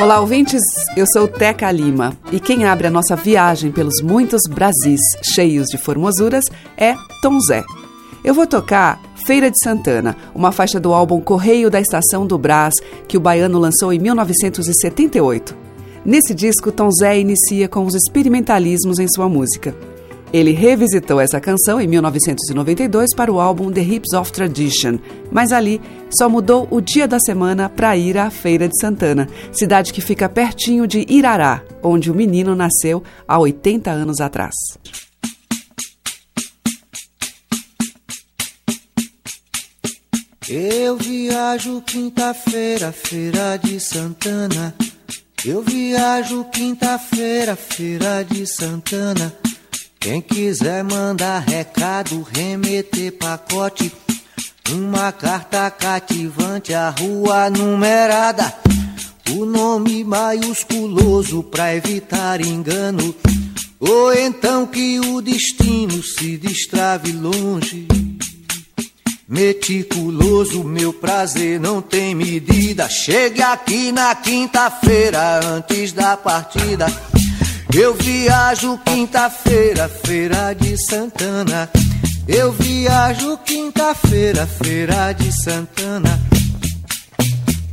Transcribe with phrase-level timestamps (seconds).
[0.00, 0.62] Olá, ouvintes.
[0.96, 5.76] Eu sou Teca Lima e quem abre a nossa viagem pelos muitos Brasis cheios de
[5.76, 7.62] formosuras é Tom Zé.
[8.24, 12.72] Eu vou tocar Feira de Santana, uma faixa do álbum Correio da Estação do Brás,
[13.06, 15.54] que o baiano lançou em 1978.
[16.02, 19.76] Nesse disco, Tom Zé inicia com os experimentalismos em sua música.
[20.32, 24.98] Ele revisitou essa canção em 1992 para o álbum The Hips of Tradition,
[25.30, 25.80] mas ali
[26.10, 30.28] só mudou o dia da semana para ir à Feira de Santana, cidade que fica
[30.28, 34.54] pertinho de Irará, onde o menino nasceu há 80 anos atrás.
[40.52, 44.74] Eu viajo quinta-feira, feira de Santana.
[45.44, 49.32] Eu viajo quinta-feira, feira de Santana.
[50.00, 53.92] Quem quiser mandar recado, remeter pacote.
[54.70, 58.50] Uma carta cativante, a rua numerada.
[59.36, 63.14] O nome maiusculoso pra evitar engano.
[63.78, 67.86] Ou então que o destino se destrave longe.
[69.28, 72.88] Meticuloso, meu prazer não tem medida.
[72.88, 76.86] Chegue aqui na quinta-feira, antes da partida.
[77.72, 81.70] Eu viajo quinta-feira, feira de Santana.
[82.26, 86.20] Eu viajo quinta-feira, feira de Santana.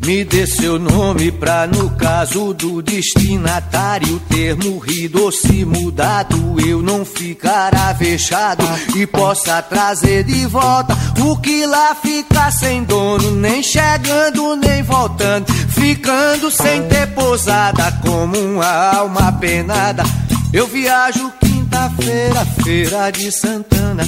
[0.07, 6.55] Me dê seu nome pra, no caso do destinatário, o termo rido ou se mudado,
[6.65, 8.63] eu não ficar avexado
[8.95, 15.51] e possa trazer de volta o que lá fica sem dono, nem chegando nem voltando,
[15.51, 20.03] ficando sem ter pousada como uma alma penada.
[20.53, 24.05] Eu viajo quinta-feira, feira de Santana.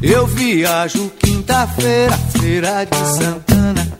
[0.00, 3.98] Eu viajo quinta-feira, feira de Santana.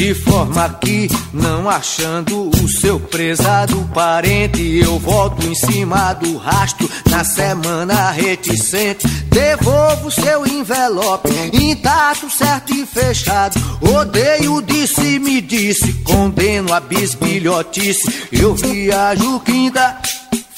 [0.00, 6.88] De forma que, não achando o seu prezado parente, eu volto em cima do rastro
[7.10, 9.06] na semana reticente.
[9.26, 13.60] Devolvo seu envelope intacto, certo e fechado.
[13.94, 18.28] Odeio disse me disse, condeno a bisbilhotice.
[18.32, 20.00] Eu viajo quinta,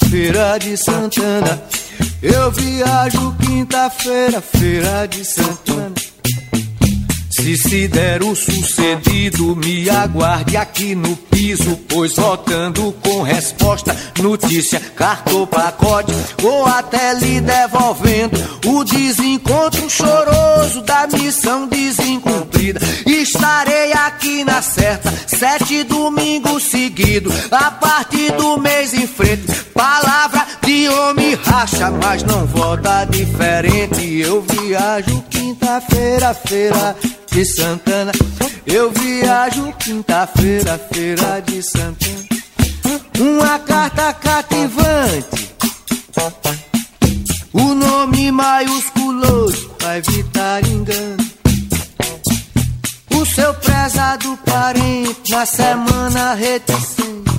[0.09, 1.61] feira de Santana.
[2.21, 6.12] Eu viajo quinta-feira, feira de Santana.
[7.35, 14.79] Se se der o sucedido, me aguarde aqui no piso, pois votando com resposta, notícia,
[14.95, 22.79] cartão, pacote, ou até lhe devolvendo o desencontro choroso da missão desencumprida.
[23.03, 29.51] Estarei aqui na certa, sete domingos seguidos, a partir do mês em frente.
[29.73, 34.19] Palavra de homem racha, mas não vota diferente.
[34.19, 36.95] Eu viajo quinta-feira, feira
[37.33, 38.11] de Santana.
[38.65, 42.23] Eu viajo quinta-feira, feira de Santana.
[43.19, 45.51] Uma carta cativante.
[47.51, 51.25] O nome maiusculoso pra evitar engano.
[53.15, 57.32] O seu prezado parente na semana reticente.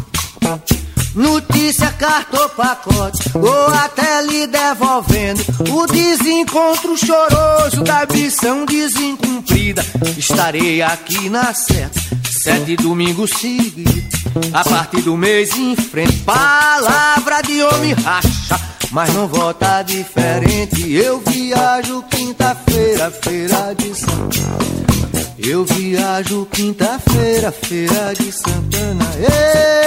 [1.15, 9.85] Notícia, carta ou pacote, ou até lhe devolvendo o desencontro choroso da missão desencumprida.
[10.19, 12.01] Estarei aqui na certa,
[12.43, 16.19] sete domingos seguidos, a partir do mês em frente.
[16.25, 18.61] Palavra de homem racha,
[18.91, 20.93] mas não vota diferente.
[20.93, 24.94] Eu viajo quinta-feira, feira de Santana.
[25.39, 29.05] Eu viajo quinta-feira, feira de Santana.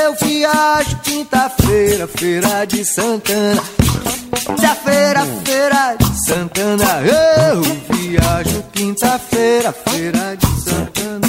[0.04, 3.64] Eu viajo quinta-feira, feira de Santana.
[4.46, 6.86] Quinta-feira, feira de Santana.
[7.02, 7.62] Eu
[7.96, 11.28] viajo quinta-feira, feira de Santana.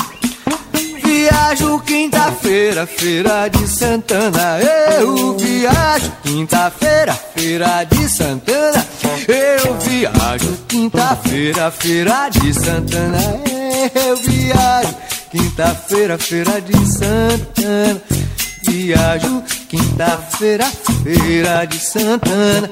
[1.05, 4.59] Viajo quinta-feira, feira de Santana.
[4.99, 8.87] Eu viajo quinta-feira, feira de Santana.
[9.29, 13.58] Eu viajo quinta-feira, feira de Santana.
[13.95, 14.95] Eu viajo
[15.31, 18.03] quinta-feira, feira de Santana.
[18.65, 20.67] Viajo quinta-feira,
[21.03, 22.71] feira de Santana.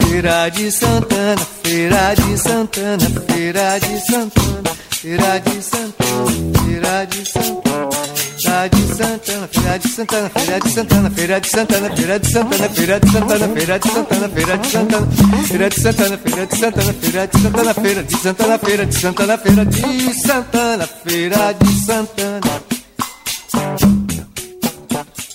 [0.00, 4.70] Feira de Santana, feira de Santana, feira de Santana,
[5.00, 6.64] feira de Santana, feira de Santana.
[6.64, 8.13] Feira de Santana,
[8.44, 13.48] Feira de Santana, Feira de Santana, Feira de Santana, Feira de Santana, Feira de Santana,
[13.48, 15.08] Feira de Santana, Feira de Santana,
[15.48, 19.38] Feira de Santana, Feira de Santana, Feira de Santana, Feira de Santana, Feira de Santana,
[19.46, 22.40] Feira de Santana, Feira de Santana.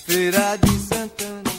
[0.06, 1.40] Feira de Santana.
[1.44, 1.49] O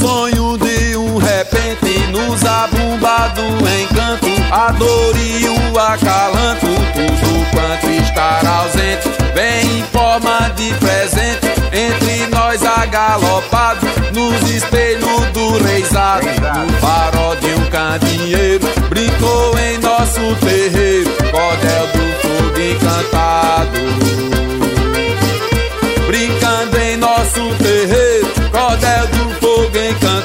[0.00, 3.46] sonho de um repente nos abumba do
[3.80, 11.46] encanto, a dor e o acalanto, tudo quanto estar ausente, vem em forma de presente,
[11.72, 20.36] entre nós agalopado, nos espelhos do reizado, no farol de um candeeiro, brincou em nosso
[20.40, 23.78] terreiro, cordel do fogo encantado.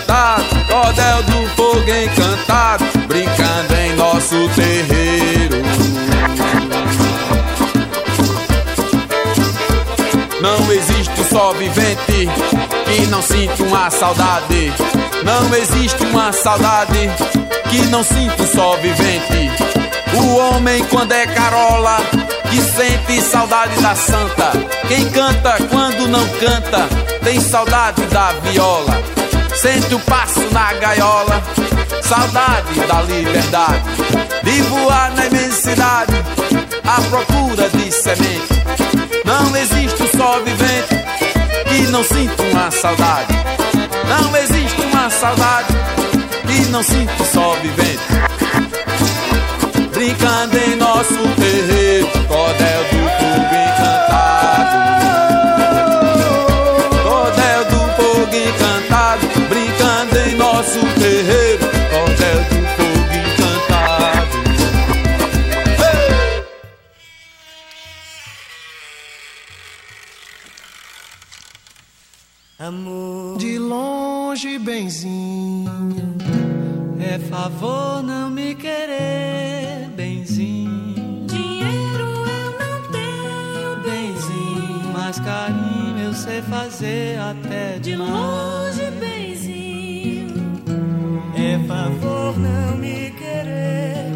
[0.01, 5.61] Fogo encantado, cordel do fogo encantado, brincando em nosso terreiro.
[10.41, 12.27] Não existe só vivente
[12.85, 14.73] que não sinta uma saudade.
[15.23, 17.09] Não existe uma saudade
[17.69, 19.51] que não sinta um só vivente.
[20.13, 21.97] O homem quando é carola
[22.49, 24.51] que sente saudade da santa.
[24.87, 26.89] Quem canta quando não canta
[27.23, 29.21] tem saudade da viola.
[29.61, 31.43] Sente o passo na gaiola,
[32.01, 33.83] saudade da liberdade.
[34.41, 36.13] De voar na imensidade,
[36.83, 38.47] à procura de semente.
[39.23, 40.95] Não existe um só vivente
[41.69, 43.33] que não sinta uma saudade.
[44.09, 45.73] Não existe uma saudade
[46.47, 48.01] que não sinta um só vivente.
[49.93, 54.71] Brincando em nosso terreiro, cordel do fogo encantado.
[57.03, 58.60] Cordel do fogo encantado,
[60.15, 64.37] em nosso terreiro, cordel do fogo encantado.
[65.79, 66.43] Hey!
[72.59, 75.65] Amor, De longe, benzinho.
[76.99, 81.25] é favor não me querer, benzinho.
[81.25, 88.70] Dinheiro eu não tenho, Benzinho, mas carinho eu sei fazer até de longe,
[91.71, 94.11] favor não me querer.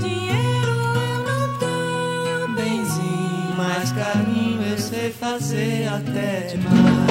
[0.00, 7.04] Dinheiro eu não tenho, Benzinho, mas carinho eu sei fazer até demais.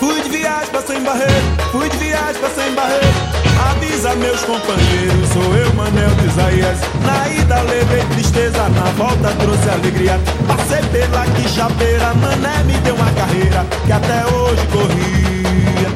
[0.00, 1.32] Fui de viagem pra sem barreiro,
[1.70, 3.33] fui de viagem pra sem barreiro.
[3.58, 6.78] Avisa meus companheiros, sou eu, Manel de Isaías.
[7.04, 10.20] Na ida levei tristeza, na volta trouxe alegria.
[10.46, 15.90] Passei pela quixabeira, Mané me deu uma carreira que até hoje corria.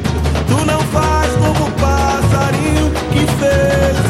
[0.47, 4.08] Tu não faz como o passarinho que fez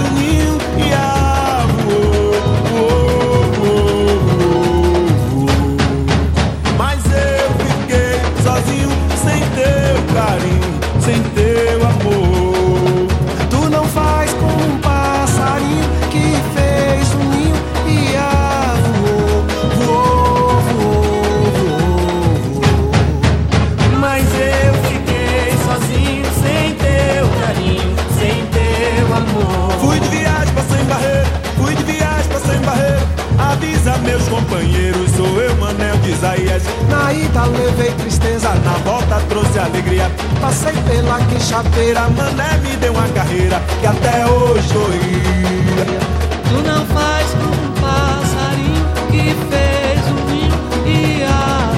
[36.89, 40.09] Na ida levei tristeza, Na volta trouxe alegria.
[40.42, 45.85] passei pela queixadeira, Mané me deu uma carreira que até hoje sorria.
[46.49, 51.69] Tu não faz como um passarinho que fez um ninho e a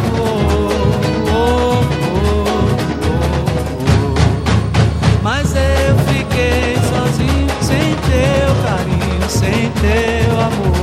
[5.23, 10.80] Mas eu fiquei sozinho, sem teu carinho, sem teu amor.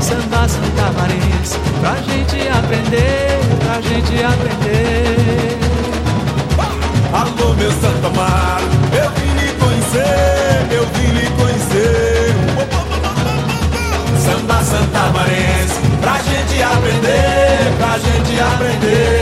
[0.00, 5.58] Samba Santa Marense, pra gente aprender, pra gente aprender.
[7.12, 12.34] Alô, meu santo amado, eu vim lhe conhecer, eu vim lhe conhecer.
[14.24, 19.17] Samba Santa Marense, pra gente aprender, pra gente aprender.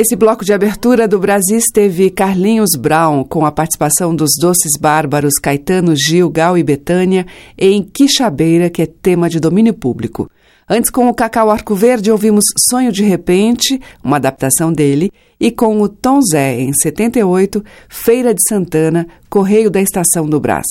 [0.00, 5.34] Esse bloco de abertura do Brasil teve Carlinhos Brown, com a participação dos Doces Bárbaros
[5.42, 7.26] Caetano, Gil, Gal e Betânia,
[7.58, 10.30] em Quixabeira, que é tema de domínio público.
[10.70, 15.82] Antes, com o Cacau Arco Verde, ouvimos Sonho de Repente, uma adaptação dele, e com
[15.82, 20.64] o Tom Zé, em 78, Feira de Santana, Correio da Estação do Brás.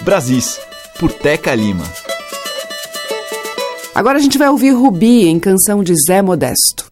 [0.00, 0.58] Brasis,
[0.98, 1.84] por Teca Lima.
[3.94, 6.88] Agora a gente vai ouvir Rubi em canção de Zé Modesto.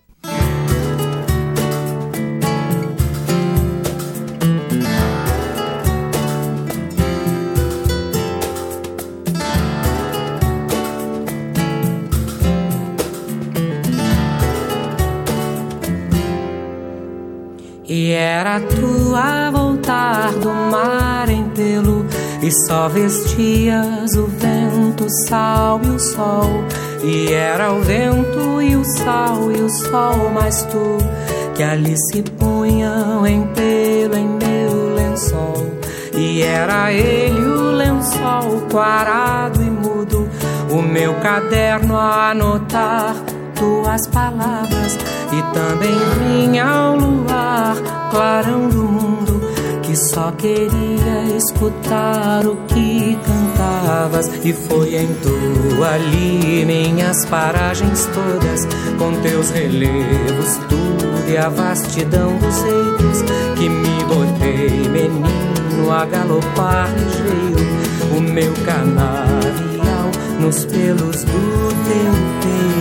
[17.89, 22.05] E era tu a voltar do mar em pelo
[22.43, 26.65] E só vestias o vento, sal e o sol
[27.03, 30.99] E era o vento e o sal e o sol Mas tu
[31.55, 35.67] que ali se punham em pelo em meu lençol.
[36.15, 40.29] E era ele o lençol quarado e mudo
[40.71, 43.15] O meu caderno a anotar
[43.55, 44.99] tuas palavras
[45.33, 47.77] e também vinha ao luar,
[48.11, 49.41] clarão do mundo,
[49.83, 53.19] que só queria escutar o que
[54.47, 58.65] E foi em tu ali minhas paragens todas,
[58.97, 63.23] com teus relevos, tudo e a vastidão dos reinos,
[63.59, 67.67] que me botei menino a galopar ligeiro,
[68.17, 72.77] o meu canavial nos pelos do teu peito.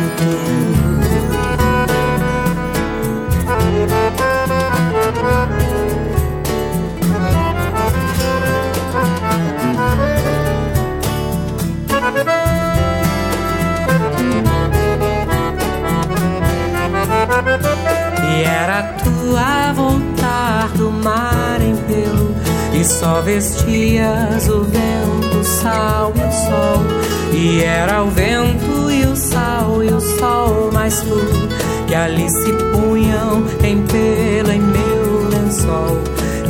[18.35, 22.35] E era tu a voltar do mar em pelo
[22.73, 26.83] E só vestias o vento, o sal e o sol.
[27.31, 31.15] E era o vento e o sal e o sol Mas tu
[31.87, 35.97] que ali se punham em pelo em meu lençol.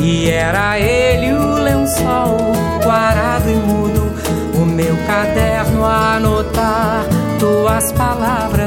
[0.00, 2.36] E era ele o lençol,
[2.82, 4.12] quarado e mudo
[4.54, 7.04] O meu caderno a anotar
[7.38, 8.65] tuas palavras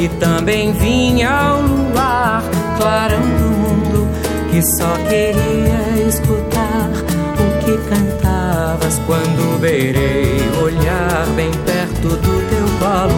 [0.00, 2.42] e também vinha ao luar,
[2.78, 4.08] clarão do mundo,
[4.50, 6.88] que só queria escutar
[7.36, 13.12] o que cantavas quando beirei olhar bem perto do teu colo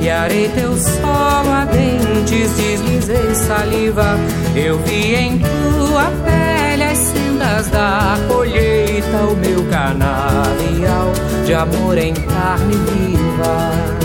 [0.00, 4.18] e arei teu solo a dentes, deslizei saliva,
[4.56, 11.12] eu vi em tua pele as sendas da colheita, o meu canavial
[11.46, 14.04] de amor em carne viva.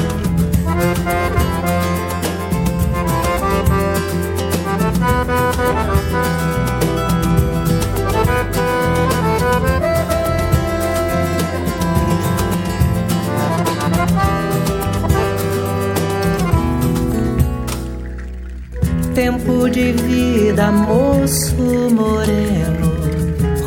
[19.19, 21.53] Tempo de vida, moço
[21.93, 22.89] moreno,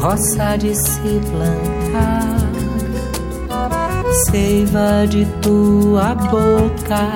[0.01, 2.39] roça de se plantar,
[4.31, 7.07] seiva de tua boca,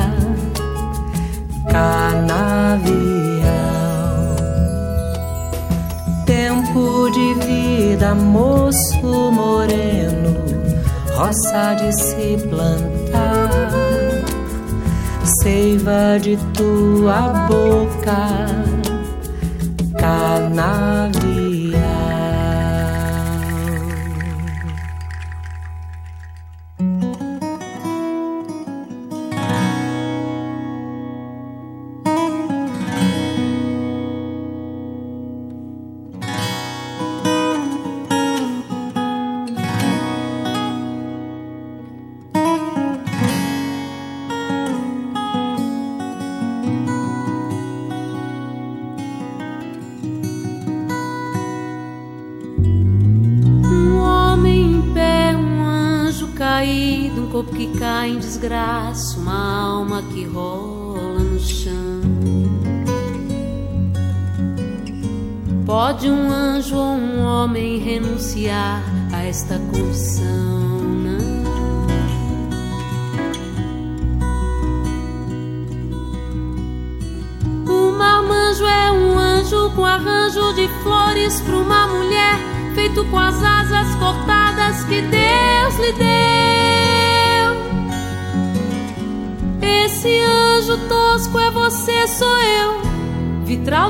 [1.71, 2.87] canavial.
[6.27, 10.37] Tempo de vida, moço moreno,
[11.17, 12.96] roça de se plantar
[15.47, 18.47] seiva de tua boca,
[19.97, 20.86] canavial.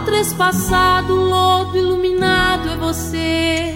[0.07, 3.76] Trespassado, lodo iluminado é você,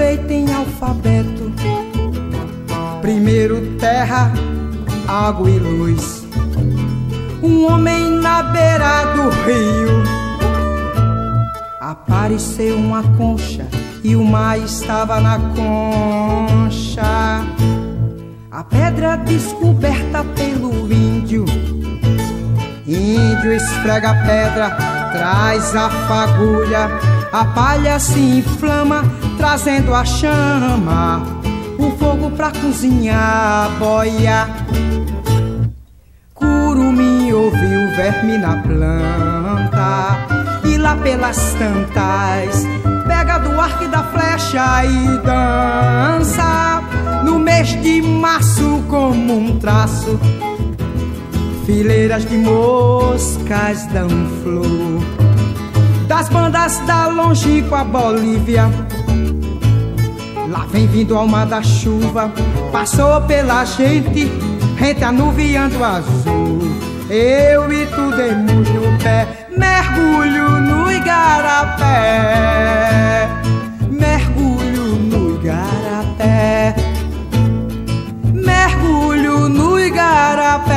[0.00, 1.52] Feito em alfabeto.
[3.02, 4.32] Primeiro terra,
[5.06, 6.26] água e luz.
[7.42, 10.02] Um homem na beira do rio.
[11.82, 13.68] Apareceu uma concha
[14.02, 17.02] e o mar estava na concha.
[18.50, 21.44] A pedra descoberta pelo índio.
[22.86, 24.70] Índio esfrega a pedra,
[25.12, 26.88] traz a fagulha,
[27.30, 29.04] a palha se inflama,
[29.40, 31.22] trazendo a chama,
[31.78, 34.46] o fogo pra cozinhar a boia.
[36.34, 40.18] Curumim ouviu verme na planta,
[40.62, 42.66] e lá pelas tantas,
[43.06, 46.82] pega do arco e da flecha e dança,
[47.24, 50.20] no mês de março como um traço
[51.64, 54.08] fileiras de moscas dão
[54.42, 55.00] flor.
[56.08, 58.68] Das bandas da longínqua Bolívia,
[60.60, 62.30] Lá vem vindo alma da chuva,
[62.70, 64.30] passou pela gente,
[64.76, 66.60] rente anuviando azul.
[67.08, 71.86] Eu e tu demos no pé, mergulho no igarapé.
[73.90, 76.74] Mergulho no igarapé.
[78.34, 80.76] Mergulho no igarapé.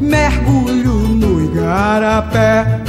[0.00, 2.85] Mergulho no igarapé.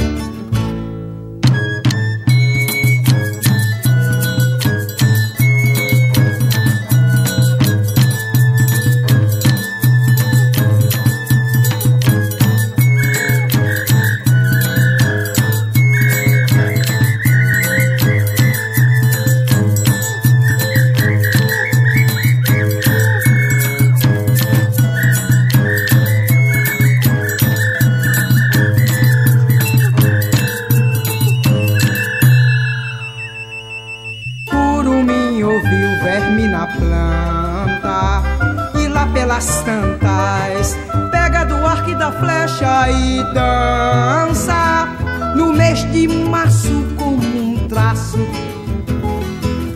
[39.38, 40.76] E pelas tantas.
[41.12, 44.88] Pega do arco e da flecha e dança
[45.36, 48.18] No mês de março como um traço.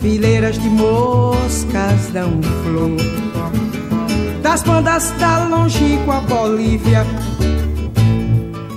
[0.00, 2.96] Fileiras de moscas dão flor.
[4.42, 7.06] Das bandas da longínqua Bolívia.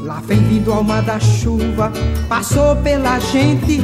[0.03, 1.91] Lá vem vindo alma da chuva,
[2.29, 3.81] passou pela gente,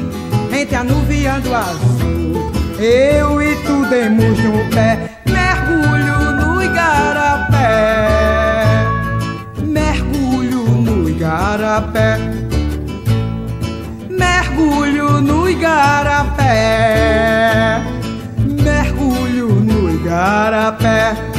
[0.54, 2.52] entre anuviando azul.
[2.80, 5.21] Eu e tu demos no pé,
[9.64, 12.18] Mergulho no igarapé.
[14.10, 16.54] Mergulho no igarapé.
[18.66, 21.31] Mergulho no igarapé.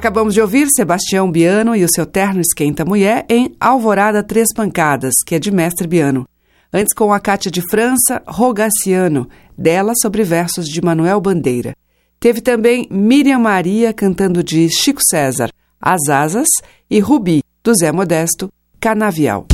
[0.00, 5.12] Acabamos de ouvir Sebastião Biano e o seu terno Esquenta Mulher em Alvorada Três Pancadas,
[5.26, 6.26] que é de Mestre Biano.
[6.72, 11.76] Antes com a Cátia de França, Rogaciano, dela sobre versos de Manuel Bandeira.
[12.18, 16.48] Teve também Miriam Maria cantando de Chico César, As Asas,
[16.88, 19.46] e Rubi, do Zé Modesto, Canavial.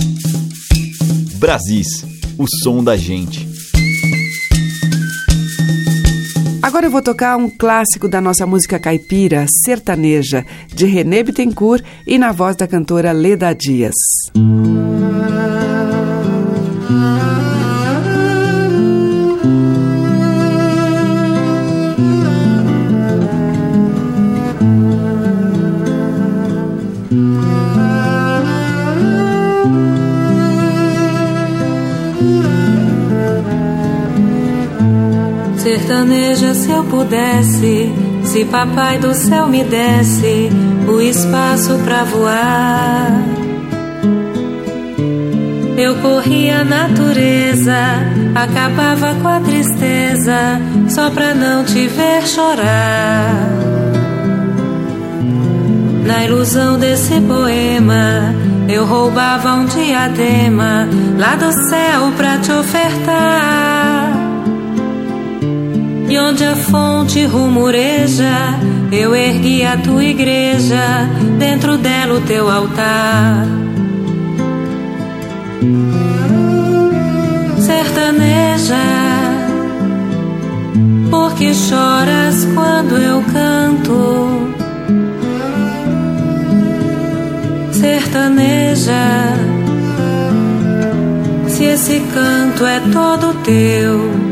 [1.40, 2.04] Brasis,
[2.38, 3.45] o som da gente.
[6.66, 12.18] Agora eu vou tocar um clássico da nossa música caipira, sertaneja, de René Bittencourt e
[12.18, 13.94] na voz da cantora Leda Dias.
[35.66, 40.48] Sertaneja se eu pudesse, se papai do céu me desse
[40.86, 43.10] o espaço pra voar.
[45.76, 47.74] Eu corria a natureza,
[48.32, 53.34] acabava com a tristeza, só pra não te ver chorar.
[56.06, 58.32] Na ilusão desse poema,
[58.68, 64.05] eu roubava um diadema lá do céu pra te ofertar.
[66.08, 68.58] E onde a fonte rumureja,
[68.92, 73.44] eu ergui a tua igreja, dentro dela o teu altar.
[77.58, 78.76] Sertaneja,
[81.10, 84.46] porque choras quando eu canto.
[87.72, 88.92] Sertaneja,
[91.48, 94.25] se esse canto é todo teu.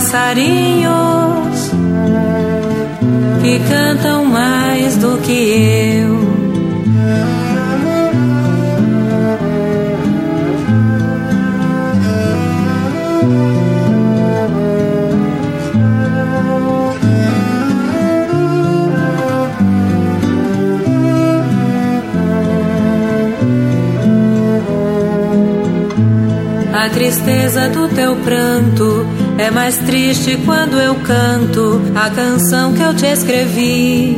[0.00, 1.70] Passarinhos
[3.42, 6.20] que cantam mais do que eu.
[26.72, 32.94] A tristeza do teu pranto é mais triste quando eu canto a canção que eu
[32.94, 34.16] te escrevi.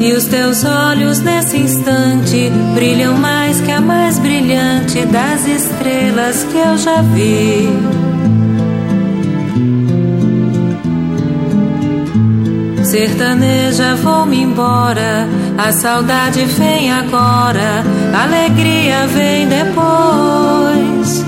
[0.00, 6.56] E os teus olhos nesse instante brilham mais que a mais brilhante das estrelas que
[6.56, 7.68] eu já vi.
[12.84, 15.26] Sertaneja, vou-me embora.
[15.58, 17.82] A saudade vem agora,
[18.14, 21.23] a alegria vem depois.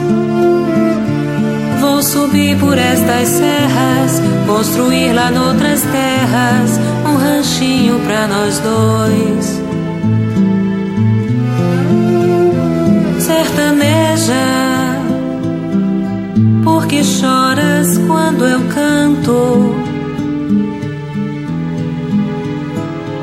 [1.96, 9.62] Vou subir por estas serras, construir lá noutras terras um ranchinho pra nós dois.
[13.18, 14.34] Sertaneja,
[16.62, 19.74] porque choras quando eu canto?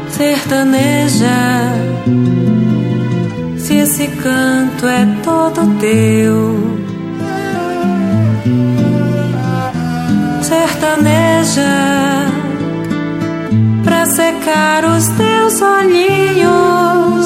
[0.09, 1.27] sertaneja.
[3.55, 6.62] Se esse canto é todo teu,
[14.23, 17.25] secar os teus olhinhos.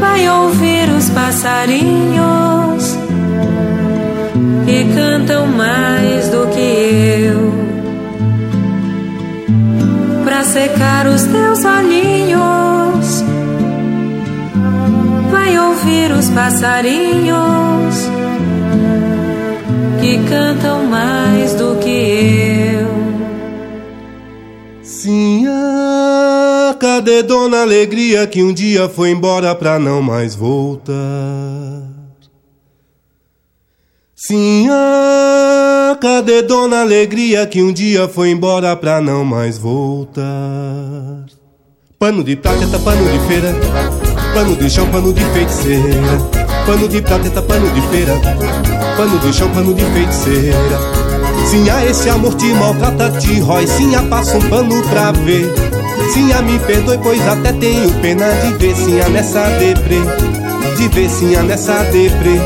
[0.00, 2.98] Vai ouvir os passarinhos
[4.64, 6.60] que cantam mais do que
[7.26, 7.52] eu
[10.24, 13.24] pra secar os teus olhinhos.
[15.30, 18.08] Vai ouvir os passarinhos
[20.00, 21.79] que cantam mais do que
[27.00, 30.92] cadê Dona Alegria que um dia foi embora pra não mais voltar?
[34.14, 40.22] Sinha, cadê Dona Alegria que um dia foi embora pra não mais voltar?
[41.98, 43.54] Pano de prata, tá pano de feira,
[44.34, 46.18] pano de chão, pano de feiticeira.
[46.66, 48.12] Pano de prata, tá pano de feira,
[48.98, 50.78] pano de chão, pano de feiticeira.
[51.46, 55.79] Sinha, esse amor te maltrata, te rói, Sinha, passa um pano pra ver.
[56.12, 60.00] Sinha, me perdoe, pois até tenho pena de ver Sinha nessa deprê,
[60.76, 62.40] de ver Sinha nessa deprê.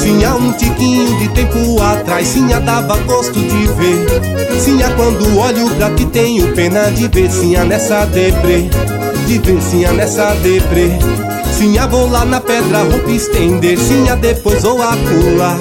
[0.00, 4.60] Sinha um tiquinho de tempo atrás, Sinha dava gosto de ver.
[4.60, 7.30] Sinha quando olho pra ti tenho pena de ver.
[7.30, 8.68] Sinha nessa deprê,
[9.26, 10.90] de ver Sinha nessa deprê.
[11.58, 13.78] Sinha vou lá na pedra, roupa estender.
[13.78, 15.58] Sinha depois vou acular.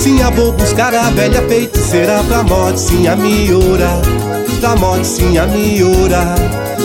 [0.00, 2.80] Sinha vou buscar a velha feiticeira pra morte.
[2.80, 4.00] Sinha me ora,
[4.58, 5.06] pra morte.
[5.06, 6.34] Sinha me ora.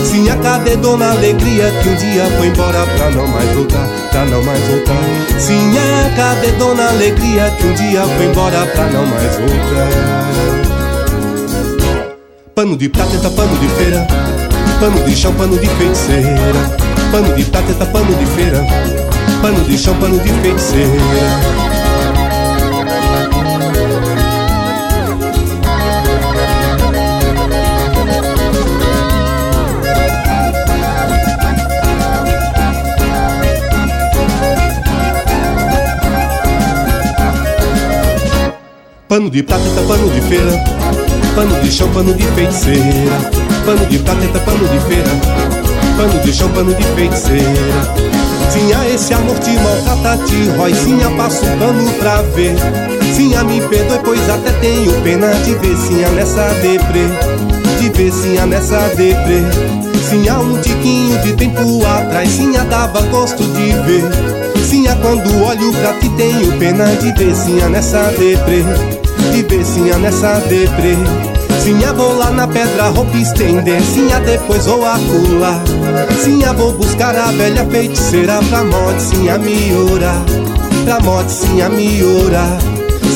[0.04, 4.42] Sinha, cadê Dona Alegria que um dia foi embora pra não mais voltar, pra não
[4.42, 5.38] mais voltar.
[5.38, 10.24] Sinha, cadê Dona Alegria que um dia foi embora pra não mais voltar.
[12.54, 14.06] Pano de prata, tá pano de feira,
[14.78, 16.84] pano de chão, pano de feiticeira.
[17.10, 18.64] Pano de prata, tá pano de feira,
[19.40, 20.90] pano de chão, pano de feiticeira.
[39.14, 40.50] Pano de prata, pano de feira.
[41.36, 43.30] Pano de chão, pano de feiticeira.
[43.64, 45.10] Pano de prata, pano de feira.
[45.96, 47.44] Pano de chão, pano de feiticeira.
[48.50, 52.56] Sinha esse amor te maltrata, te rói, sinha passo pano pra ver.
[53.14, 57.06] Sinha me perdoe, pois até tenho pena de ver sinha nessa deprê.
[57.78, 59.44] De ver sinha nessa deprê.
[60.10, 64.02] Sinha um tiquinho de tempo atrás, sinha dava gosto de ver.
[64.68, 68.93] Sinha quando olho pra ti tenho pena de ver sinha nessa deprê.
[69.32, 70.96] De ver sinha nessa deprê.
[71.64, 73.80] Sinha vou lá na pedra, roupa estender.
[73.80, 75.62] Sinha depois vou acular
[76.22, 80.22] Sinha vou buscar a velha feiticeira Pra morte, sinha me orar.
[80.84, 82.58] Pra morte, sinha me orar.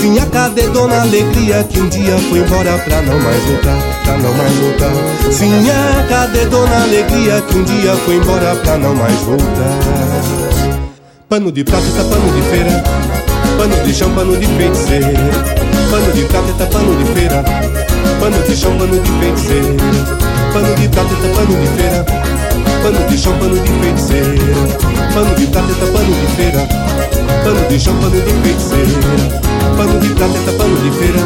[0.00, 4.32] Sinha cadê dona alegria Que um dia foi embora pra não mais voltar Pra não
[4.34, 5.32] mais voltar?
[5.32, 9.78] Sinha cadê dona alegria Que um dia foi embora pra não mais voltar?
[11.28, 12.82] Pano de prata, tá pano de feira.
[13.58, 17.42] Pano de chão, pano de feiticeira Pano de prata, tá pano de feira
[18.20, 19.74] Pano de chão, pano de feiticeira
[20.52, 22.04] Pano de prata, tá pano de feira
[22.82, 24.44] Pano de chão, pano de feiticeira
[25.14, 26.68] Pano de prata, tá pano de feira
[27.42, 29.40] Pano de chão, pano de feiticeira
[29.78, 31.20] Pano de prata, tá pano de feira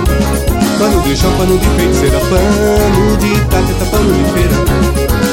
[0.79, 4.57] Pano de chão, pano de feiticeira Pano de prata, tá pano de feira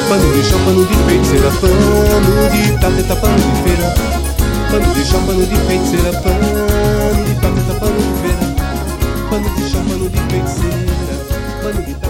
[0.08, 3.94] Pano de chão, pano de feiticeira Pano de prata, tá pano de feira
[4.72, 6.69] Pano de chão, pano de feiticeira Pano
[9.30, 12.09] Pano de chão, pano de feiticeira Pano de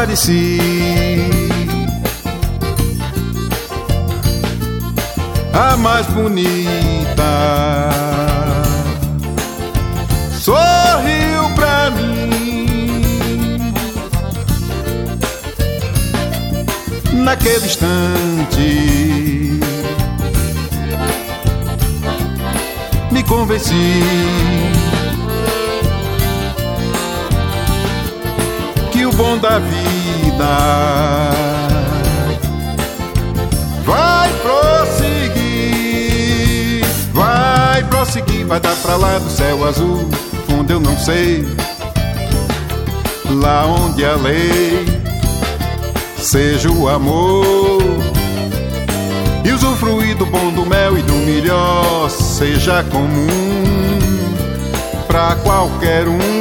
[0.00, 0.58] Apareci.
[5.52, 7.90] A mais bonita.
[10.40, 13.74] Sorriu pra mim.
[17.12, 19.00] Naquele instante.
[23.12, 24.00] me convenci
[29.20, 30.48] bom da vida
[33.84, 35.36] vai prosseguir,
[37.12, 40.08] vai prosseguir, vai dar pra lá do céu azul,
[40.58, 41.46] onde eu não sei,
[43.42, 44.86] lá onde a lei
[46.16, 47.82] seja o amor.
[49.44, 53.28] E usufruir do bom do mel e do melhor seja comum
[55.06, 56.39] pra qualquer um,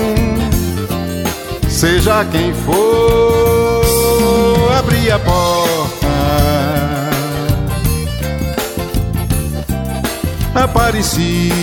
[1.79, 3.81] seja quem for,
[4.77, 6.07] abrir a porta.
[10.53, 11.53] Apareci.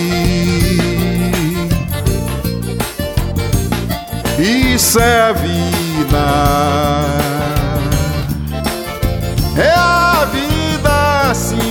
[4.39, 6.27] Isso é a vida.
[9.59, 11.66] É a vida assim.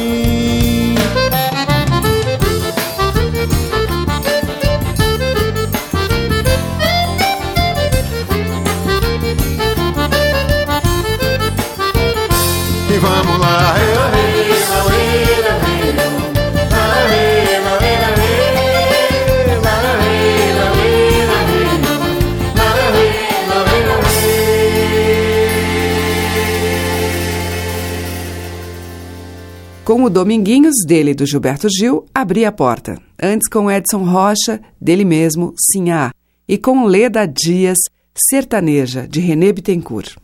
[29.86, 33.00] Com o Dominguinhos, dele do Gilberto Gil, Abri a Porta.
[33.22, 36.12] Antes com Edson Rocha, dele mesmo, Sinhá.
[36.50, 37.78] E com Leda Dias,
[38.18, 40.16] Sertaneja, de René Bittencourt.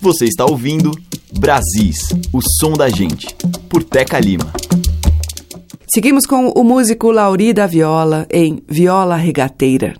[0.00, 0.92] Você está ouvindo
[1.38, 3.26] Brasis, o som da gente,
[3.68, 4.50] por Teca Lima.
[5.92, 9.94] Seguimos com o músico Lauri da Viola em Viola Regateira.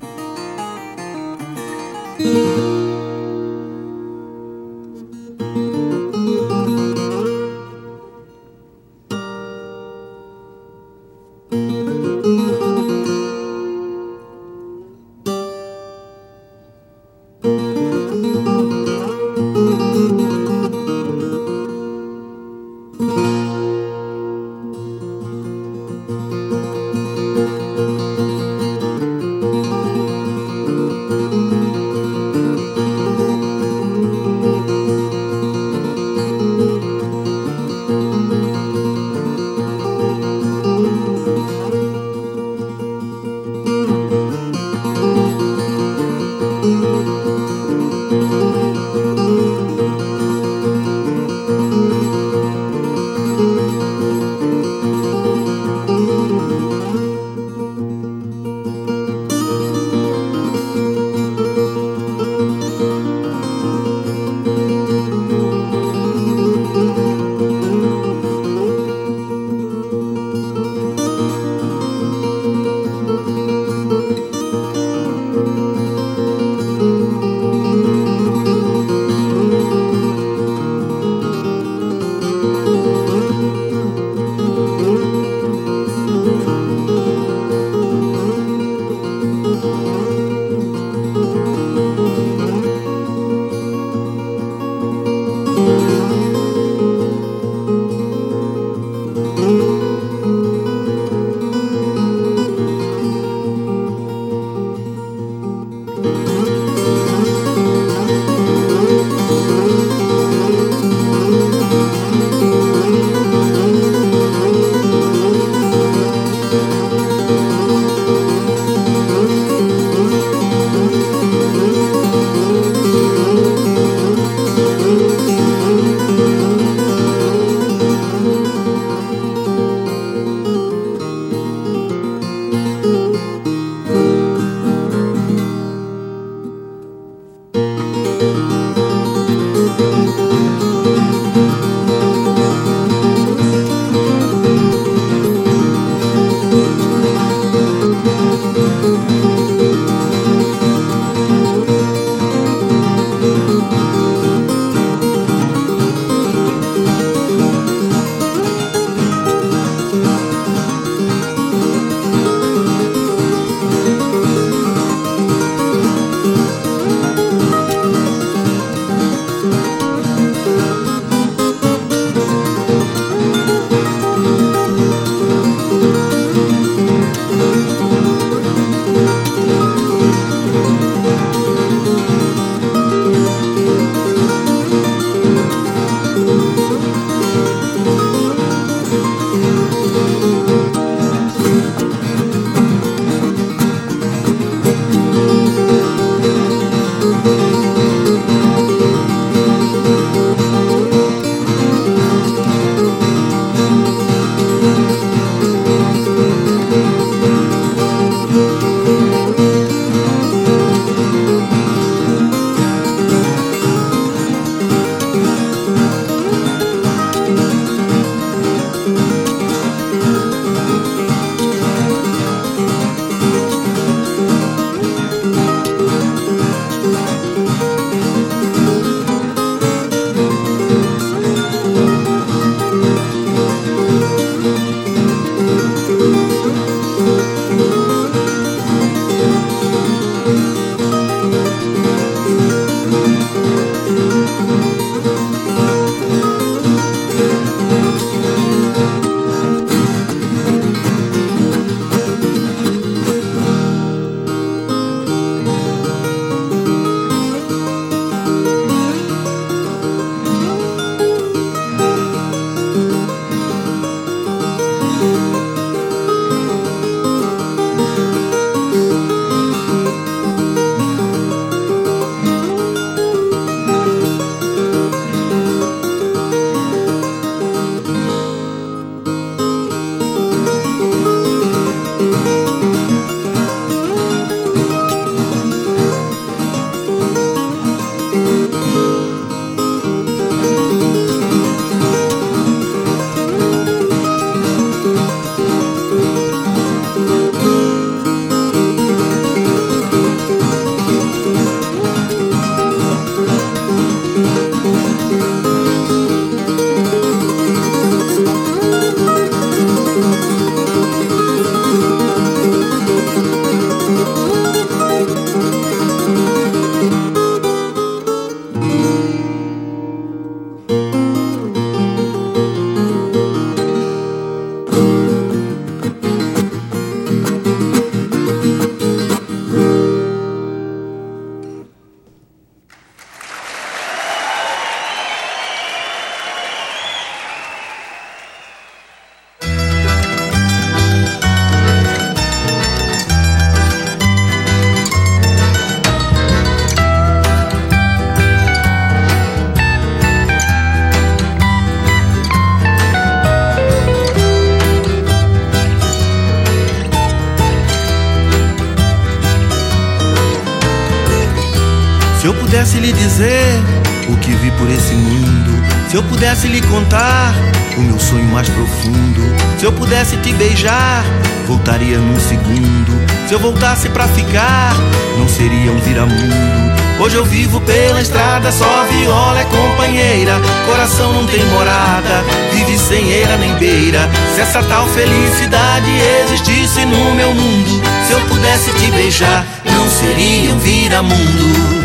[362.35, 363.62] Pudesse lhe dizer
[364.09, 367.35] o que vi por esse mundo, se eu pudesse lhe contar
[367.77, 369.22] o meu sonho mais profundo,
[369.59, 371.05] se eu pudesse te beijar,
[371.47, 373.07] voltaria num segundo.
[373.29, 374.74] Se eu voltasse pra ficar,
[375.18, 376.77] não seria um viramundo.
[376.99, 380.41] Hoje eu vivo pela estrada, só viola é companheira.
[380.64, 384.09] Coração não tem morada, vive sem eira nem beira.
[384.35, 385.91] Se essa tal felicidade
[386.24, 391.76] existisse no meu mundo, se eu pudesse te beijar, não seria um viramundo.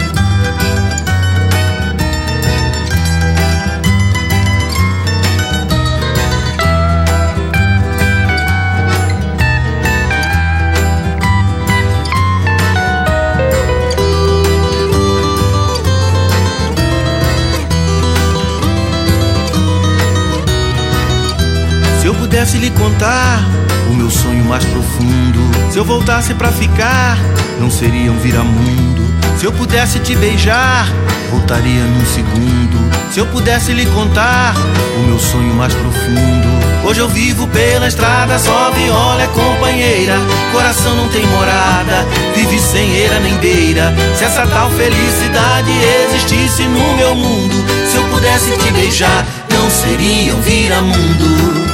[22.41, 23.45] Pudesse lhe contar
[23.87, 27.15] o meu sonho mais profundo, se eu voltasse pra ficar,
[27.59, 29.03] não seria um viramundo.
[29.37, 30.87] Se eu pudesse te beijar,
[31.29, 33.13] voltaria num segundo.
[33.13, 34.55] Se eu pudesse lhe contar
[34.97, 36.47] o meu sonho mais profundo.
[36.83, 40.15] Hoje eu vivo pela estrada, só viola é companheira.
[40.51, 43.93] Coração não tem morada, vive sem eira nem beira.
[44.17, 45.71] Se essa tal felicidade
[46.07, 47.53] existisse no meu mundo,
[47.87, 51.70] se eu pudesse te beijar, não seria um viramundo.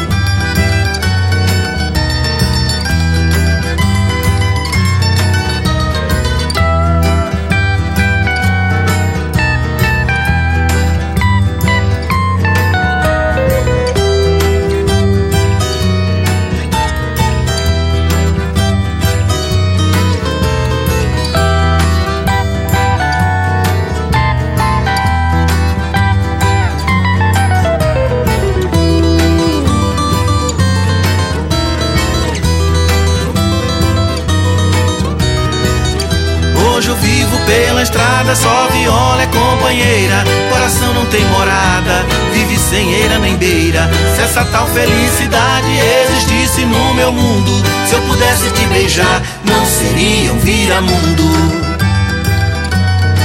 [39.27, 40.23] Companheira.
[40.49, 43.89] Coração não tem morada, vive sem eira nem beira.
[44.15, 45.67] Se essa tal felicidade
[46.05, 47.51] existisse no meu mundo,
[47.85, 51.23] se eu pudesse te beijar, não seria um viramundo.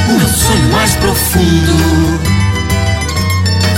[0.09, 2.20] O meu sonho mais profundo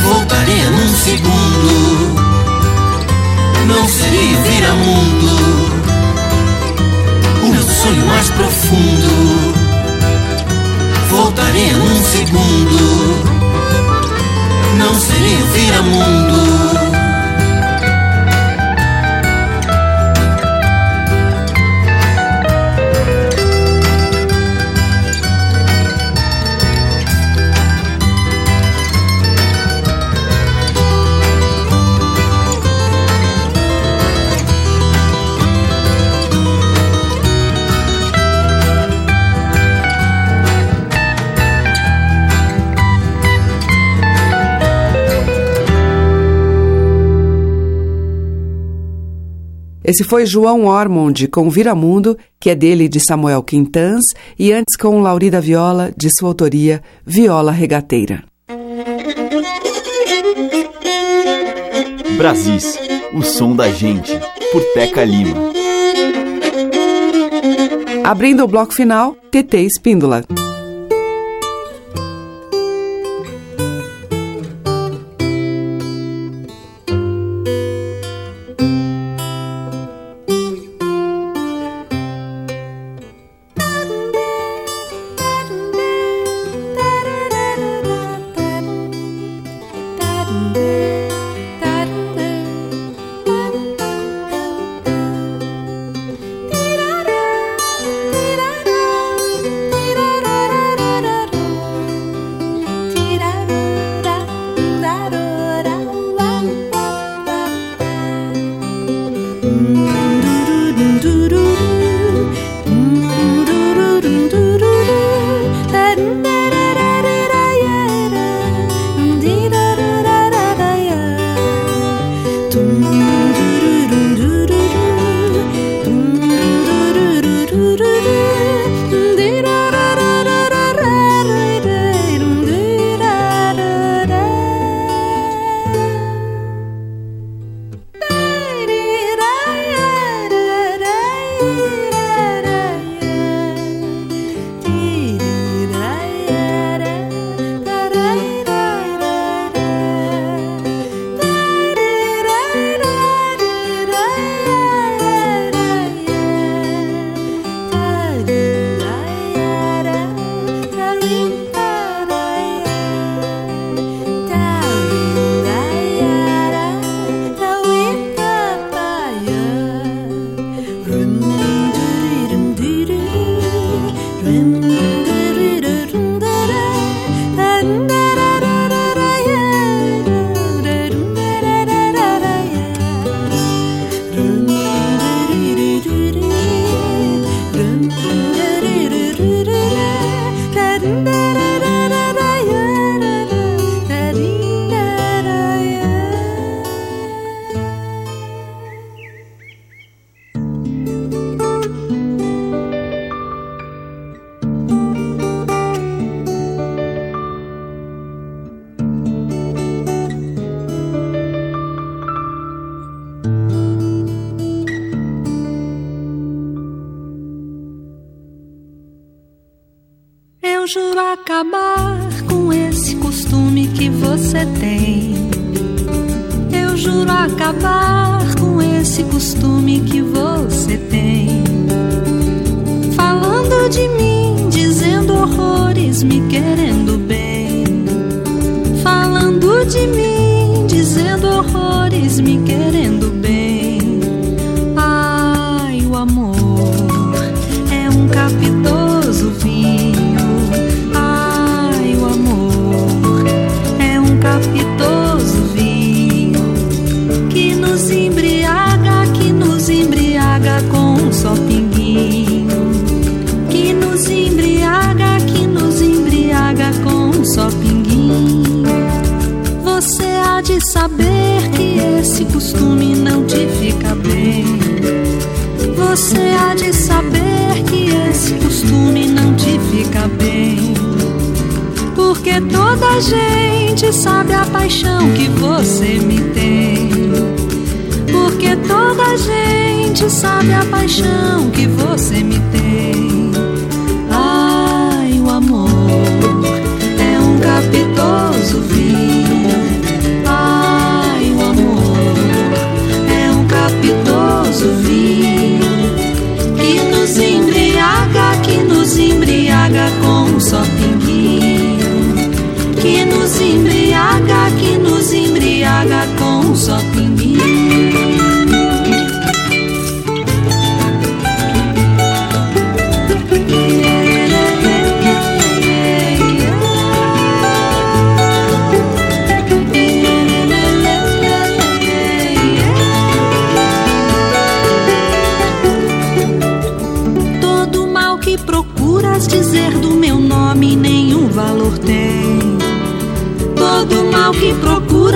[0.02, 2.34] voltaria num segundo.
[3.66, 5.74] Não seria um viramundo.
[7.42, 9.63] O meu sonho mais profundo
[11.14, 13.24] voltaria num segundo.
[14.76, 16.83] Não seria um viramundo.
[49.84, 54.02] Esse foi João Ormond com Viramundo, que é dele de Samuel Quintans,
[54.38, 58.24] e antes com Laurida Viola, de sua autoria, Viola Regateira.
[62.16, 62.78] Brasis,
[63.12, 64.18] o som da gente,
[64.50, 65.52] por Teca Lima.
[68.02, 70.24] Abrindo o bloco final, TT Espíndola.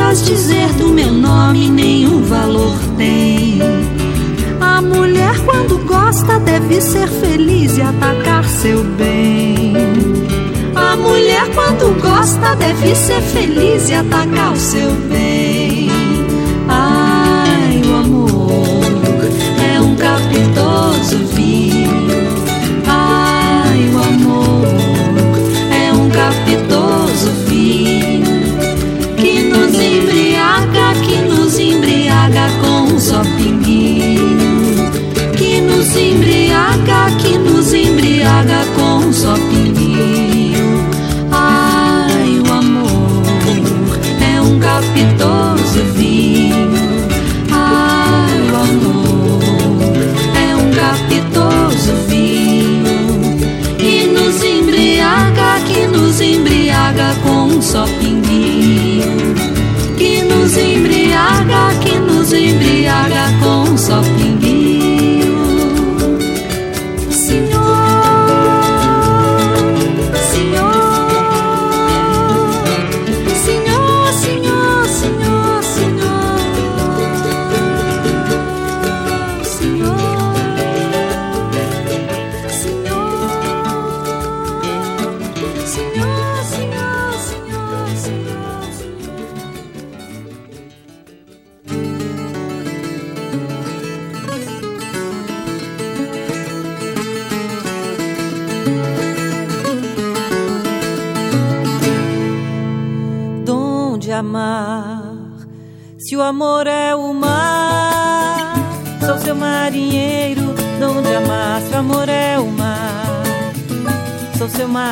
[0.09, 3.59] Procuras dizer do meu nome nenhum valor tem.
[4.61, 9.75] A mulher quando gosta deve ser feliz e atacar seu bem.
[10.75, 15.28] A mulher quando gosta deve ser feliz e atacar o seu bem.
[38.29, 40.87] Embriaga com só pinguinho.
[41.31, 43.23] Ai, o amor
[44.21, 46.69] é um capitoso vinho.
[47.51, 49.43] Ai, o amor
[50.37, 53.39] é um capitoso vinho
[53.79, 59.35] que nos embriaga, que nos embriaga com só pinguinho.
[59.97, 64.48] Que nos embriaga, que nos embriaga com só pinguinho.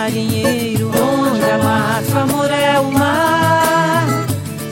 [0.06, 0.88] Marinheiro.
[0.90, 4.06] Dom de amar, se o amor é o mar,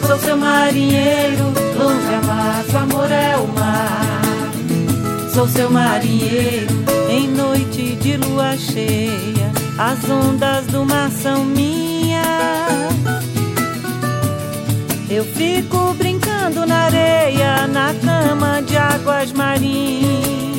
[0.07, 1.53] sou seu marinheiro.
[1.77, 6.73] Dom de amar, se o amor é o mar, sou seu marinheiro.
[7.11, 12.25] Em noite de lua cheia, as ondas do mar são minhas.
[15.11, 20.54] Eu fico brincando na areia, na cama de águas marinhas.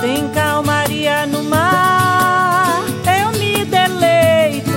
[0.00, 2.82] Tem calmaria no mar,
[3.20, 4.70] eu me deleito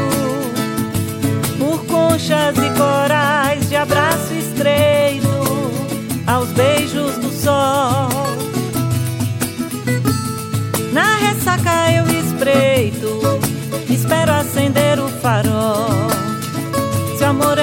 [1.59, 5.27] por conchas e corais de abraço estreito
[6.25, 8.09] aos beijos do sol.
[10.93, 13.19] Na ressaca eu espreito,
[13.89, 16.09] espero acender o farol.
[17.17, 17.58] Se o amor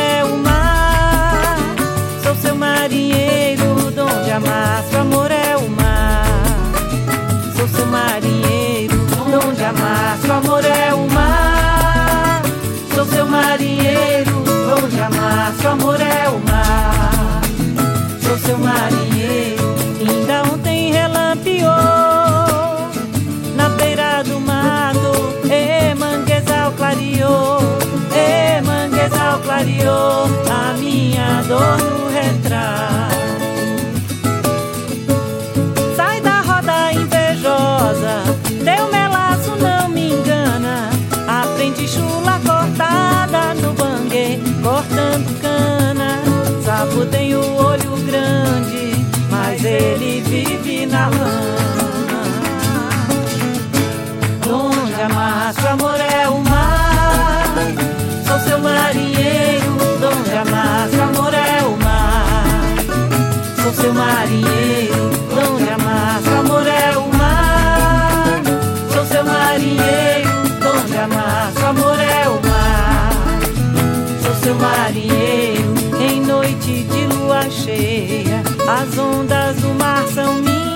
[78.79, 80.67] As ondas do mar são minhas.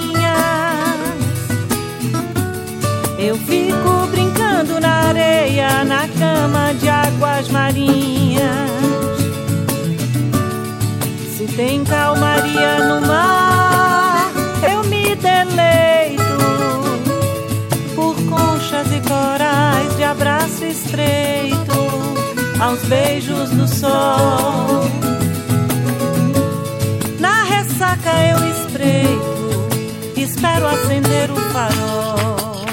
[3.18, 8.70] Eu fico brincando na areia, na cama de águas marinhas.
[11.36, 14.32] Se tem calmaria no mar,
[14.72, 16.22] eu me deleito
[17.94, 21.78] por conchas e corais de abraço estreito
[22.58, 25.09] aos beijos do sol.
[27.90, 29.68] Na ressaca eu espreito,
[30.16, 32.64] espero acender o farol.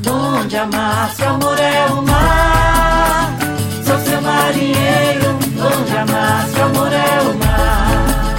[0.00, 3.36] Donde amar, se amor é o mar,
[3.84, 5.38] sou seu marinheiro.
[5.56, 8.36] Donde amar, se amor é o mar,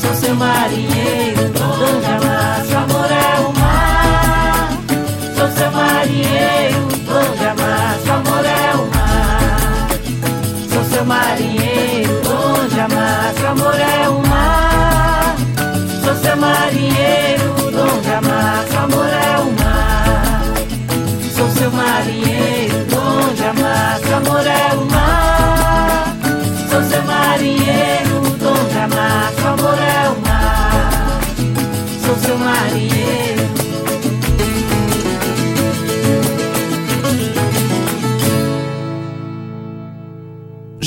[0.00, 0.97] sou seu marinheiro.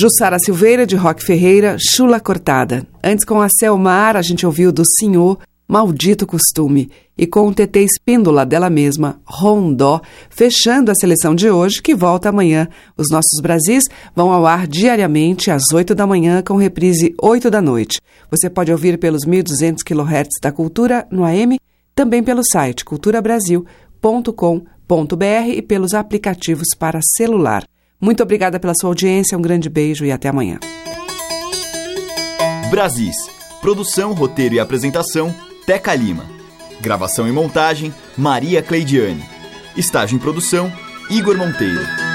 [0.02, 2.88] Jussara Silveira, de Roque Ferreira, Chula Cortada.
[3.04, 5.38] Antes, com a Selmar, a gente ouviu do Senhor,
[5.68, 6.89] Maldito Costume.
[7.16, 12.30] E com o TT Espíndola dela mesma, Rondó, fechando a seleção de hoje, que volta
[12.30, 12.68] amanhã.
[12.97, 13.84] Os nossos Brasis
[14.16, 18.02] vão ao ar diariamente às 8 da manhã, com reprise 8 da noite.
[18.32, 21.60] Você pode ouvir pelos 1.200 kHz da Cultura no AM,
[21.93, 27.64] também pelo site culturabrasil.com.br e pelos aplicativos para celular.
[28.02, 30.58] Muito obrigada pela sua audiência, um grande beijo e até amanhã.
[32.72, 33.16] Brasis.
[33.62, 35.32] Produção, roteiro e apresentação,
[35.68, 36.26] Teca Lima.
[36.82, 39.24] Gravação e montagem, Maria Cleidiane.
[39.78, 40.74] Estágio em produção,
[41.12, 42.11] Igor Monteiro.